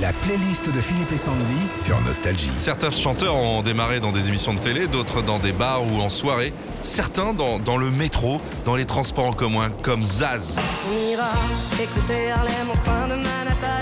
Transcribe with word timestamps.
La 0.00 0.12
playlist 0.12 0.70
de 0.70 0.80
Philippe 0.80 1.10
et 1.10 1.16
Sandy 1.16 1.56
sur 1.74 2.00
Nostalgie. 2.02 2.52
Certains 2.58 2.92
chanteurs 2.92 3.34
ont 3.34 3.62
démarré 3.62 3.98
dans 3.98 4.12
des 4.12 4.28
émissions 4.28 4.54
de 4.54 4.60
télé, 4.60 4.86
d'autres 4.86 5.22
dans 5.22 5.40
des 5.40 5.50
bars 5.50 5.82
ou 5.82 6.00
en 6.00 6.08
soirée, 6.08 6.52
certains 6.84 7.34
dans, 7.34 7.58
dans 7.58 7.76
le 7.76 7.90
métro, 7.90 8.40
dans 8.64 8.76
les 8.76 8.84
transports 8.84 9.26
en 9.26 9.32
commun, 9.32 9.70
comme 9.82 10.04
Zaz. 10.04 10.56
On 10.88 11.10
ira 11.10 11.32
écouter 11.82 12.30
Harlem 12.30 12.70
au 12.72 12.78
coin 12.84 13.08
de 13.08 13.14
Manhattan. 13.14 13.77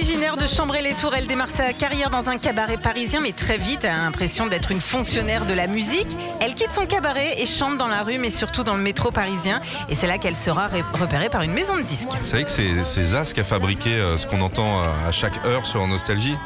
Originaire 0.00 0.36
de 0.36 0.46
Chambray-les-Tours, 0.46 1.12
elle 1.16 1.26
démarre 1.26 1.48
sa 1.56 1.72
carrière 1.72 2.08
dans 2.08 2.28
un 2.28 2.38
cabaret 2.38 2.76
parisien, 2.76 3.18
mais 3.20 3.32
très 3.32 3.58
vite 3.58 3.80
elle 3.82 3.90
a 3.90 4.02
l'impression 4.02 4.46
d'être 4.46 4.70
une 4.70 4.80
fonctionnaire 4.80 5.44
de 5.44 5.52
la 5.54 5.66
musique. 5.66 6.16
Elle 6.40 6.54
quitte 6.54 6.70
son 6.72 6.86
cabaret 6.86 7.34
et 7.40 7.46
chante 7.46 7.78
dans 7.78 7.88
la 7.88 8.04
rue, 8.04 8.16
mais 8.18 8.30
surtout 8.30 8.62
dans 8.62 8.76
le 8.76 8.82
métro 8.82 9.10
parisien. 9.10 9.60
Et 9.88 9.96
c'est 9.96 10.06
là 10.06 10.18
qu'elle 10.18 10.36
sera 10.36 10.68
ré- 10.68 10.84
repérée 10.94 11.28
par 11.30 11.42
une 11.42 11.52
maison 11.52 11.76
de 11.76 11.82
disques. 11.82 12.08
Vous 12.20 12.26
savez 12.26 12.44
que 12.44 12.50
c'est 12.50 12.84
c'est 12.84 13.04
Zaz 13.04 13.32
qui 13.32 13.40
a 13.40 13.44
fabriqué 13.44 13.90
euh, 13.90 14.18
ce 14.18 14.26
qu'on 14.28 14.40
entend 14.40 14.82
euh, 14.82 14.86
à 15.08 15.10
chaque 15.10 15.44
heure 15.44 15.66
sur 15.66 15.84
Nostalgie 15.88 16.36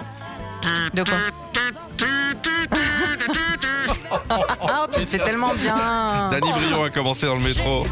De 0.94 1.04
quoi? 1.04 1.18
Ah, 4.64 4.86
tu 4.92 5.00
le 5.00 5.06
fais 5.06 5.18
tellement 5.18 5.52
bien. 5.54 5.74
Danny 6.30 6.50
Brion 6.52 6.84
a 6.84 6.90
commencé 6.90 7.26
dans 7.26 7.34
le 7.34 7.40
métro. 7.42 7.84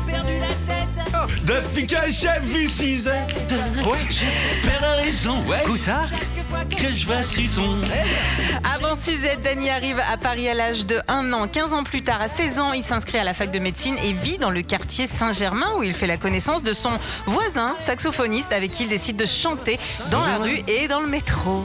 Depuis 1.45 1.87
que 1.87 1.97
j'ai 2.09 2.41
vu 2.43 2.69
Suzette, 2.69 3.35
ouais, 3.85 3.99
j'ai 4.09 4.69
perdu 4.69 4.85
raison, 5.03 5.43
ouais. 5.47 5.67
Où 5.69 5.77
ça 5.77 6.03
Que 6.71 6.93
je 6.95 7.07
vois 7.07 7.23
Suson. 7.23 7.81
Avant 8.77 8.97
Suzette, 8.97 9.43
Dany 9.43 9.71
arrive 9.71 10.01
à 10.01 10.17
Paris 10.17 10.49
à 10.49 10.55
l'âge 10.55 10.87
de 10.87 11.01
1 11.09 11.33
an. 11.33 11.49
15 11.49 11.73
ans 11.73 11.85
plus 11.85 12.03
tard, 12.03 12.21
à 12.21 12.29
16 12.29 12.59
ans, 12.59 12.73
il 12.73 12.83
s'inscrit 12.83 13.19
à 13.19 13.25
la 13.25 13.35
fac 13.35 13.51
de 13.51 13.59
médecine 13.59 13.97
et 14.05 14.13
vit 14.13 14.39
dans 14.39 14.51
le 14.51 14.63
quartier 14.63 15.07
Saint-Germain 15.07 15.69
où 15.79 15.83
il 15.83 15.95
fait 15.95 16.07
la 16.07 16.17
connaissance 16.17 16.63
de 16.63 16.73
son 16.73 16.93
voisin, 17.27 17.75
saxophoniste, 17.79 18.53
avec 18.53 18.71
qui 18.71 18.85
il 18.85 18.89
décide 18.89 19.17
de 19.17 19.27
chanter 19.27 19.79
dans 20.11 20.25
la 20.25 20.39
rue 20.39 20.63
et 20.69 20.89
dans 20.89 21.01
le 21.01 21.09
métro. 21.09 21.65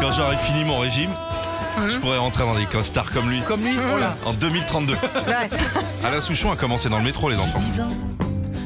Quand 0.00 0.12
j'aurai 0.12 0.36
fini 0.36 0.64
mon 0.64 0.78
régime, 0.78 1.10
je 1.88 1.96
pourrais 1.98 2.18
rentrer 2.18 2.44
dans 2.44 2.54
des 2.54 2.66
costards 2.66 3.10
comme 3.12 3.30
lui. 3.30 3.40
Comme 3.42 3.62
lui. 3.62 3.76
En 4.24 4.32
2032. 4.32 4.92
Ouais. 4.94 4.98
Alain 6.04 6.20
Souchon 6.20 6.50
a 6.52 6.56
commencé 6.56 6.88
dans 6.88 6.98
le 6.98 7.04
métro, 7.04 7.28
les 7.28 7.38
enfants. 7.38 7.60
10 7.74 7.80
ans. 7.80 7.88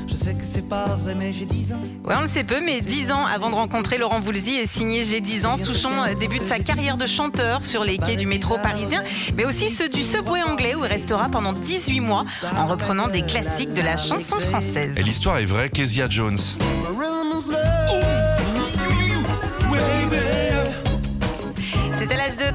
Je 0.08 0.14
sais 0.14 0.34
que 0.34 0.42
c'est 0.50 0.68
pas 0.68 0.86
vrai, 1.02 1.14
mais 1.14 1.32
j'ai 1.32 1.44
10 1.44 1.72
ans. 1.72 1.80
Ouais, 2.04 2.14
on 2.16 2.22
le 2.22 2.28
sait 2.28 2.44
peu, 2.44 2.60
mais 2.64 2.80
10 2.80 3.12
ans 3.12 3.26
avant 3.26 3.50
de 3.50 3.54
rencontrer 3.54 3.98
Laurent 3.98 4.20
Voulzy 4.20 4.56
et 4.56 4.66
signé 4.66 5.04
J'ai 5.04 5.20
10 5.20 5.46
ans, 5.46 5.56
Souchon 5.56 6.02
euh, 6.02 6.14
débute 6.14 6.46
sa 6.46 6.58
carrière 6.58 6.96
de 6.96 7.06
chanteur 7.06 7.64
sur 7.64 7.84
les 7.84 7.98
quais 7.98 8.16
du 8.16 8.26
métro 8.26 8.56
parisien, 8.56 9.02
mais 9.36 9.44
aussi 9.44 9.68
ceux 9.68 9.88
du 9.88 10.02
subway 10.02 10.42
anglais 10.42 10.74
où 10.74 10.84
il 10.84 10.88
restera 10.88 11.28
pendant 11.28 11.52
18 11.52 12.00
mois 12.00 12.24
en 12.56 12.66
reprenant 12.66 13.08
des 13.08 13.22
classiques 13.22 13.74
de 13.74 13.82
la 13.82 13.96
chanson 13.96 14.38
française. 14.40 14.94
Et 14.96 15.02
l'histoire 15.02 15.38
est 15.38 15.44
vraie, 15.44 15.68
Kezia 15.68 16.08
Jones. 16.08 16.38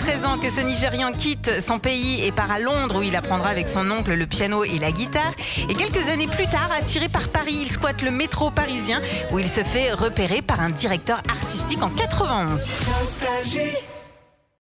À 0.03 0.05
l'âge 0.05 0.15
de 0.15 0.21
13 0.21 0.25
ans 0.25 0.37
que 0.37 0.49
ce 0.49 0.61
Nigérian 0.61 1.11
quitte 1.11 1.61
son 1.65 1.79
pays 1.79 2.23
et 2.25 2.31
part 2.31 2.51
à 2.51 2.59
Londres 2.59 2.99
où 2.99 3.03
il 3.03 3.15
apprendra 3.15 3.49
avec 3.49 3.67
son 3.67 3.89
oncle 3.91 4.13
le 4.13 4.25
piano 4.27 4.63
et 4.63 4.79
la 4.79 4.91
guitare. 4.91 5.33
Et 5.69 5.75
quelques 5.75 6.09
années 6.09 6.27
plus 6.27 6.47
tard, 6.47 6.69
attiré 6.77 7.09
par 7.09 7.27
Paris, 7.29 7.59
il 7.61 7.71
squatte 7.71 8.01
le 8.01 8.11
métro 8.11 8.51
parisien 8.51 9.01
où 9.31 9.39
il 9.39 9.47
se 9.47 9.63
fait 9.63 9.93
repérer 9.93 10.41
par 10.41 10.59
un 10.59 10.69
directeur 10.69 11.21
artistique 11.29 11.81
en 11.81 11.89
91. 11.89 12.65